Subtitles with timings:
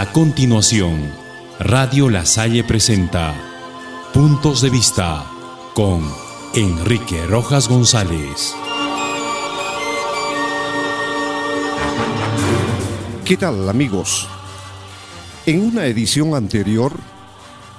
[0.00, 1.12] A continuación,
[1.58, 3.34] Radio La Salle presenta
[4.14, 5.26] Puntos de Vista
[5.74, 6.02] con
[6.54, 8.54] Enrique Rojas González.
[13.26, 14.26] ¿Qué tal amigos?
[15.44, 16.94] En una edición anterior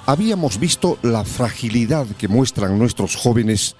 [0.06, 3.74] habíamos visto la fragilidad que muestran nuestros jóvenes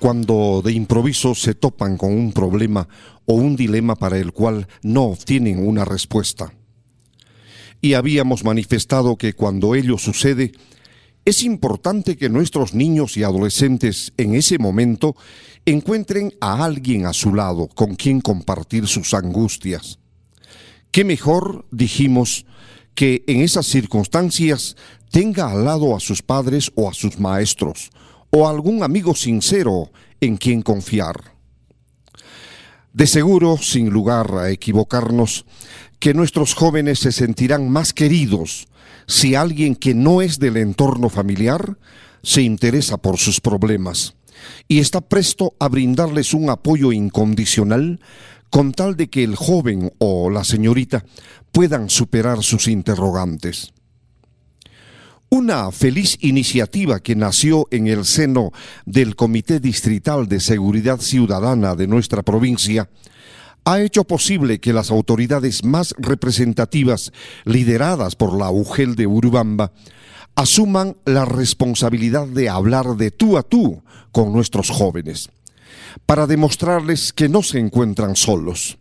[0.00, 2.88] cuando de improviso se topan con un problema
[3.24, 6.52] o un dilema para el cual no obtienen una respuesta.
[7.84, 10.52] Y habíamos manifestado que cuando ello sucede,
[11.26, 15.14] es importante que nuestros niños y adolescentes en ese momento
[15.66, 19.98] encuentren a alguien a su lado con quien compartir sus angustias.
[20.92, 22.46] ¿Qué mejor, dijimos,
[22.94, 24.76] que en esas circunstancias
[25.10, 27.90] tenga al lado a sus padres o a sus maestros,
[28.30, 29.92] o algún amigo sincero
[30.22, 31.34] en quien confiar.
[32.94, 35.44] De seguro, sin lugar a equivocarnos,
[36.04, 38.68] que nuestros jóvenes se sentirán más queridos
[39.06, 41.78] si alguien que no es del entorno familiar
[42.22, 44.14] se interesa por sus problemas
[44.68, 48.00] y está presto a brindarles un apoyo incondicional
[48.50, 51.06] con tal de que el joven o la señorita
[51.52, 53.72] puedan superar sus interrogantes.
[55.30, 58.52] Una feliz iniciativa que nació en el seno
[58.84, 62.90] del Comité Distrital de Seguridad Ciudadana de nuestra provincia
[63.64, 67.12] ha hecho posible que las autoridades más representativas,
[67.44, 69.72] lideradas por la UGEL de Urubamba,
[70.34, 73.82] asuman la responsabilidad de hablar de tú a tú
[74.12, 75.30] con nuestros jóvenes,
[76.06, 78.76] para demostrarles que no se encuentran solos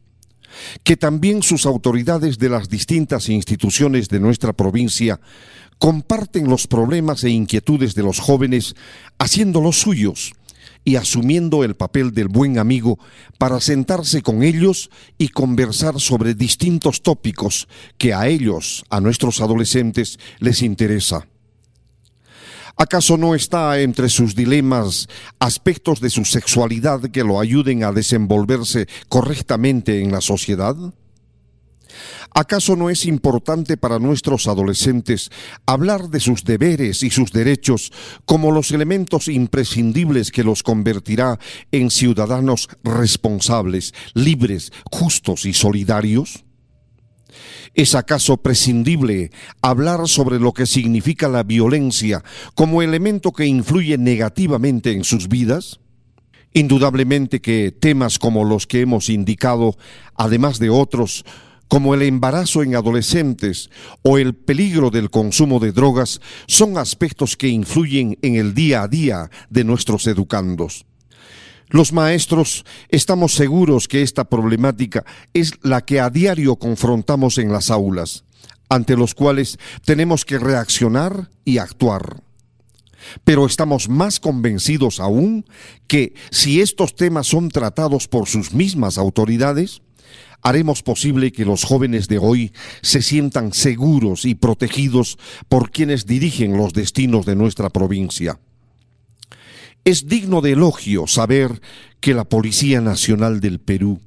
[0.84, 5.20] que también sus autoridades de las distintas instituciones de nuestra provincia
[5.80, 8.76] comparten los problemas e inquietudes de los jóvenes
[9.18, 10.34] haciéndolos suyos
[10.86, 13.00] y asumiendo el papel del buen amigo
[13.38, 20.20] para sentarse con ellos y conversar sobre distintos tópicos que a ellos, a nuestros adolescentes,
[20.40, 21.28] les interesa.
[22.76, 25.08] ¿Acaso no está entre sus dilemas
[25.40, 30.76] aspectos de su sexualidad que lo ayuden a desenvolverse correctamente en la sociedad?
[32.32, 35.30] ¿Acaso no es importante para nuestros adolescentes
[35.66, 37.92] hablar de sus deberes y sus derechos
[38.26, 41.40] como los elementos imprescindibles que los convertirá
[41.72, 46.46] en ciudadanos responsables, libres, justos y solidarios?
[47.74, 49.32] ¿Es acaso prescindible
[49.62, 52.24] hablar sobre lo que significa la violencia
[52.54, 55.80] como elemento que influye negativamente en sus vidas?
[56.54, 59.76] Indudablemente que temas como los que hemos indicado,
[60.16, 61.26] además de otros,
[61.68, 63.70] como el embarazo en adolescentes
[64.04, 68.88] o el peligro del consumo de drogas, son aspectos que influyen en el día a
[68.88, 70.86] día de nuestros educandos.
[71.70, 77.72] Los maestros estamos seguros que esta problemática es la que a diario confrontamos en las
[77.72, 78.26] aulas,
[78.70, 82.22] ante los cuales tenemos que reaccionar y actuar.
[83.24, 85.46] Pero estamos más convencidos aún
[85.88, 89.82] que si estos temas son tratados por sus mismas autoridades,
[90.44, 95.18] haremos posible que los jóvenes de hoy se sientan seguros y protegidos
[95.48, 98.40] por quienes dirigen los destinos de nuestra provincia.
[99.86, 101.62] Es digno de elogio saber
[102.00, 104.00] que la Policía Nacional del Perú,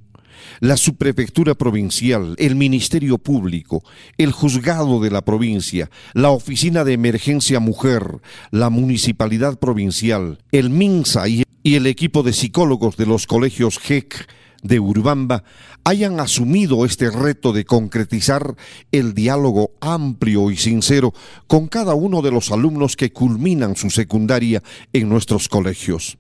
[0.61, 3.83] la Subprefectura Provincial, el Ministerio Público,
[4.17, 8.21] el Juzgado de la Provincia, la Oficina de Emergencia Mujer,
[8.51, 14.29] la Municipalidad Provincial, el MINSA y el equipo de psicólogos de los colegios GEC
[14.63, 15.45] de Urbamba
[15.85, 18.57] hayan asumido este reto de concretizar
[18.93, 21.15] el diálogo amplio y sincero
[21.47, 24.63] con cada uno de los alumnos que culminan su secundaria
[24.93, 26.19] en nuestros colegios.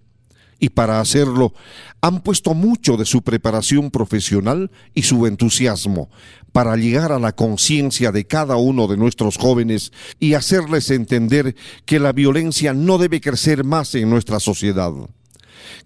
[0.58, 1.52] Y para hacerlo
[2.00, 6.08] han puesto mucho de su preparación profesional y su entusiasmo
[6.52, 11.54] para llegar a la conciencia de cada uno de nuestros jóvenes y hacerles entender
[11.84, 14.92] que la violencia no debe crecer más en nuestra sociedad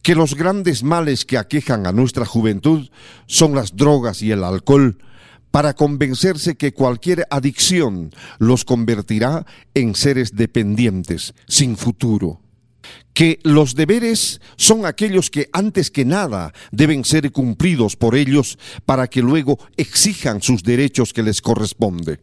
[0.03, 2.89] que los grandes males que aquejan a nuestra juventud
[3.27, 4.99] son las drogas y el alcohol,
[5.51, 12.41] para convencerse que cualquier adicción los convertirá en seres dependientes, sin futuro.
[13.13, 19.09] Que los deberes son aquellos que antes que nada deben ser cumplidos por ellos para
[19.09, 22.21] que luego exijan sus derechos que les corresponde.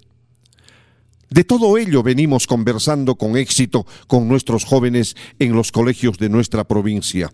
[1.30, 6.66] De todo ello venimos conversando con éxito con nuestros jóvenes en los colegios de nuestra
[6.66, 7.32] provincia.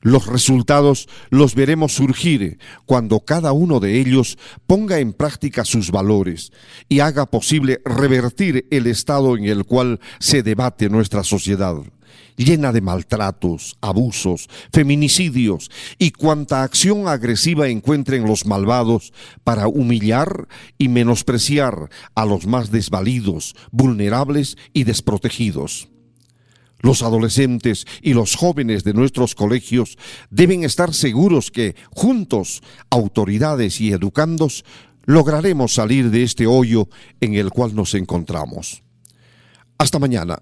[0.00, 6.52] Los resultados los veremos surgir cuando cada uno de ellos ponga en práctica sus valores
[6.88, 11.74] y haga posible revertir el estado en el cual se debate nuestra sociedad,
[12.38, 19.12] llena de maltratos, abusos, feminicidios y cuanta acción agresiva encuentren los malvados
[19.44, 20.48] para humillar
[20.78, 25.88] y menospreciar a los más desvalidos, vulnerables y desprotegidos.
[26.80, 29.98] Los adolescentes y los jóvenes de nuestros colegios
[30.30, 34.64] deben estar seguros que, juntos, autoridades y educandos,
[35.04, 36.88] lograremos salir de este hoyo
[37.20, 38.84] en el cual nos encontramos.
[39.76, 40.40] Hasta mañana.